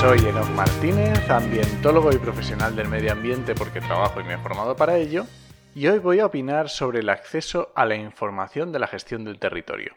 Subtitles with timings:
[0.00, 4.74] Soy Enoch Martínez, ambientólogo y profesional del medio ambiente porque trabajo y me he formado
[4.74, 5.26] para ello,
[5.74, 9.38] y hoy voy a opinar sobre el acceso a la información de la gestión del
[9.38, 9.94] territorio.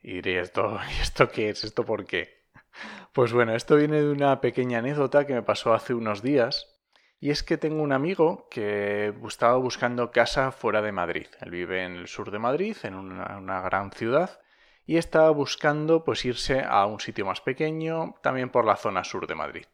[0.00, 1.64] Y diré, ¿esto, ¿y esto qué es?
[1.64, 2.46] ¿Esto por qué?
[3.12, 6.66] Pues bueno, esto viene de una pequeña anécdota que me pasó hace unos días,
[7.20, 11.26] y es que tengo un amigo que estaba buscando casa fuera de Madrid.
[11.42, 14.40] Él vive en el sur de Madrid, en una gran ciudad,
[14.86, 19.26] y estaba buscando pues irse a un sitio más pequeño, también por la zona sur
[19.26, 19.66] de Madrid.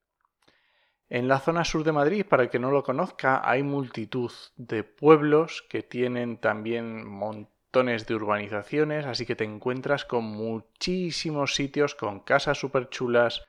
[1.10, 4.82] En la zona sur de Madrid, para el que no lo conozca, hay multitud de
[4.82, 12.20] pueblos que tienen también montones de urbanizaciones, así que te encuentras con muchísimos sitios con
[12.20, 13.44] casas súper chulas,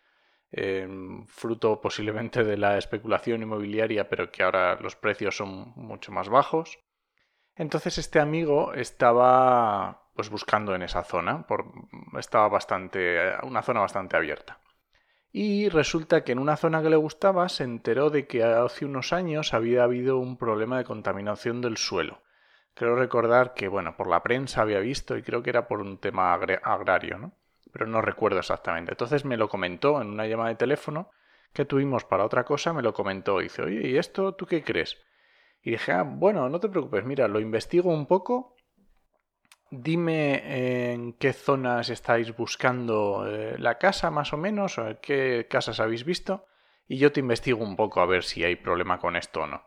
[0.52, 6.28] em, fruto posiblemente de la especulación inmobiliaria, pero que ahora los precios son mucho más
[6.28, 6.80] bajos.
[7.56, 11.66] Entonces este amigo estaba pues buscando en esa zona, por,
[12.20, 14.60] estaba bastante, una zona bastante abierta.
[15.32, 19.14] Y resulta que en una zona que le gustaba se enteró de que hace unos
[19.14, 22.22] años había habido un problema de contaminación del suelo.
[22.76, 25.98] Creo recordar que, bueno, por la prensa había visto y creo que era por un
[25.98, 27.34] tema agrario, ¿no?
[27.72, 28.92] Pero no recuerdo exactamente.
[28.92, 31.10] Entonces me lo comentó en una llamada de teléfono
[31.52, 34.64] que tuvimos para otra cosa, me lo comentó y dice, oye, ¿y esto tú qué
[34.64, 34.98] crees?
[35.64, 38.53] Y dije, ah, bueno, no te preocupes, mira, lo investigo un poco
[39.82, 45.80] dime en qué zonas estáis buscando eh, la casa más o menos, o qué casas
[45.80, 46.46] habéis visto,
[46.88, 49.64] y yo te investigo un poco a ver si hay problema con esto o no.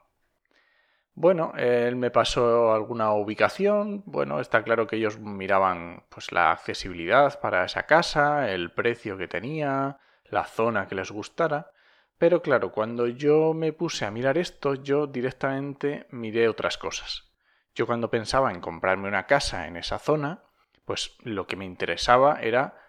[1.15, 7.41] Bueno, él me pasó alguna ubicación, bueno, está claro que ellos miraban pues la accesibilidad
[7.41, 11.73] para esa casa, el precio que tenía, la zona que les gustara,
[12.19, 17.26] pero claro, cuando yo me puse a mirar esto, yo directamente miré otras cosas.
[17.77, 20.43] Yo cuando pensaba en comprarme una casa en esa zona,
[20.87, 22.81] pues lo que me interesaba era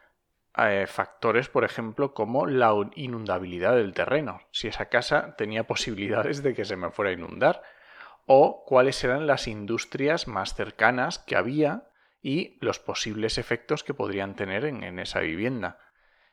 [0.58, 6.56] eh, factores, por ejemplo, como la inundabilidad del terreno, si esa casa tenía posibilidades de
[6.56, 7.62] que se me fuera a inundar,
[8.26, 11.90] o cuáles eran las industrias más cercanas que había
[12.22, 15.80] y los posibles efectos que podrían tener en, esa vivienda.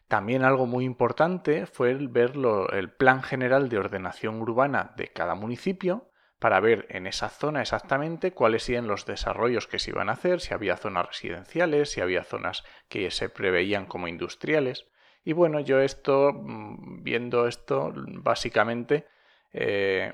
[0.07, 2.35] También algo muy importante fue el ver
[2.73, 6.09] el plan general de ordenación urbana de cada municipio
[6.45, 10.43] para ver en esa zona exactamente cuáles eran los desarrollos que se iban a hacer,
[10.43, 14.85] si había zonas residenciales, si había zonas que se preveían como industriales.
[15.25, 19.07] Y bueno, yo esto, mm, viendo esto, básicamente
[19.55, 20.13] eh,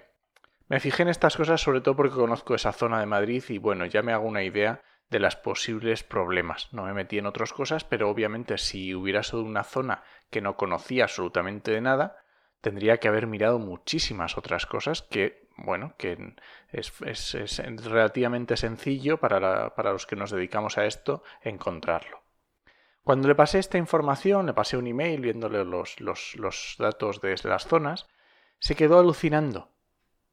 [0.69, 3.85] me fijé en estas cosas sobre todo porque conozco esa zona de Madrid y bueno,
[3.87, 6.73] ya me hago una idea de los posibles problemas.
[6.73, 10.57] No me metí en otras cosas, pero obviamente si hubiera sido una zona que no
[10.57, 12.20] conocía absolutamente de nada,
[12.61, 16.35] tendría que haber mirado muchísimas otras cosas que bueno, que
[16.73, 16.93] es,
[17.83, 22.23] relativamente sencillo para, los que nos dedicamos a esto encontrarlo.
[23.03, 27.37] Cuando le pasé esta información, le pasé un email viéndole los, los, los datos de
[27.45, 28.07] las zonas,
[28.59, 29.71] se quedó alucinando.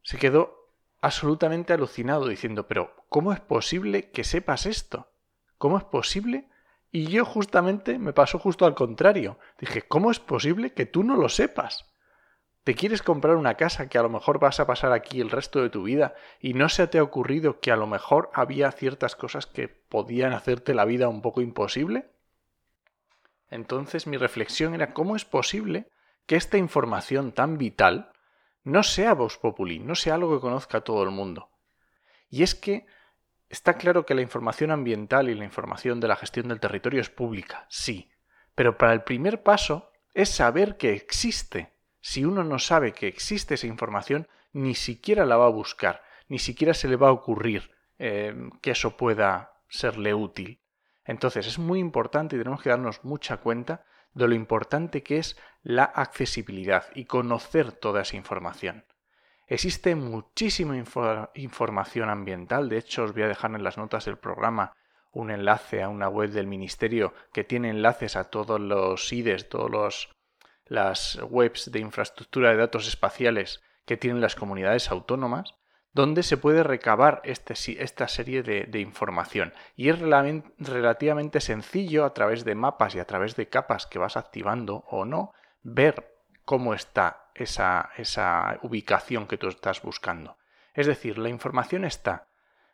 [0.03, 0.71] Se quedó
[1.01, 5.09] absolutamente alucinado diciendo, pero ¿cómo es posible que sepas esto?
[5.57, 6.49] ¿Cómo es posible?
[6.91, 9.39] Y yo justamente me pasó justo al contrario.
[9.59, 11.85] Dije, ¿cómo es posible que tú no lo sepas?
[12.67, 15.61] ¿Te quieres comprar una casa que a lo mejor vas a pasar aquí el resto
[15.61, 19.15] de tu vida y no se te ha ocurrido que a lo mejor había ciertas
[19.15, 22.09] cosas que podían hacerte la vida un poco imposible?
[23.49, 25.87] Entonces mi reflexión era cómo es posible
[26.25, 28.11] que esta información tan vital
[28.65, 31.49] no sea Vox Populi, no sea algo que conozca todo el mundo.
[32.29, 32.85] Y es que
[33.47, 37.09] está claro que la información ambiental y la información de la gestión del territorio es
[37.09, 38.11] pública, sí,
[38.55, 41.76] pero para el primer paso es saber que existe
[42.07, 46.39] si uno no sabe que existe esa información, ni siquiera la va a buscar, ni
[46.39, 50.61] siquiera se le va a ocurrir eh, que eso pueda serle útil.
[51.03, 53.83] Entonces es muy importante y tenemos que darnos mucha cuenta
[54.13, 58.85] de lo importante que es la accesibilidad y conocer toda esa información.
[59.45, 60.81] Existe muchísima
[61.33, 64.71] información ambiental, de hecho os voy a dejar en las notas del programa
[65.11, 69.69] un enlace a una web del ministerio que tiene enlaces a todos los IDES, todos
[69.69, 70.16] los
[70.69, 75.55] las webs de infraestructura de datos espaciales que tienen las comunidades autónomas,
[75.93, 79.53] donde se puede recabar este, esta serie de, información.
[79.75, 84.15] Y es relativamente sencillo a través de mapas y a través de capas que vas
[84.15, 85.33] activando o no,
[85.63, 86.13] ver
[86.45, 90.37] cómo está esa, esa ubicación que tú estás buscando.
[90.73, 92.27] Es decir, la información está.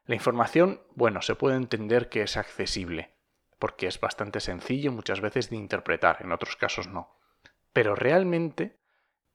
[0.06, 3.16] La información, bueno, se puede entender que es accesible,
[3.58, 7.23] porque es bastante sencillo muchas veces de interpretar, en otros casos no.
[7.74, 8.78] Pero realmente,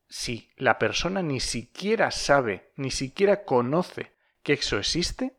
[0.09, 5.37] si la persona ni siquiera sabe, ni siquiera conoce que eso existe,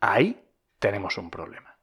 [0.00, 0.42] ahí
[0.78, 1.78] tenemos un problema.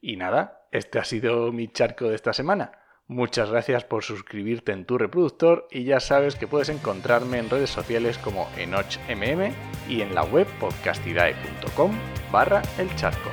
[0.00, 2.72] Y nada, este ha sido mi charco de esta semana.
[3.08, 7.70] Muchas gracias por suscribirte en tu reproductor y ya sabes que puedes encontrarme en redes
[7.70, 9.52] sociales como enochmm
[9.88, 11.92] y en la web podcastidae.com
[12.30, 13.30] barra el charco.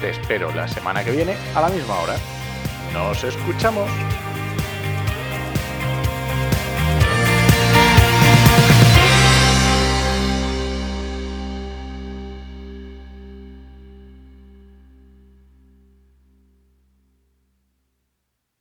[0.00, 2.16] Te espero la semana que viene a la misma hora.
[2.92, 3.90] ¡Nos escuchamos!